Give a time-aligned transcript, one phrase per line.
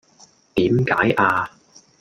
[0.55, 1.51] 點解呀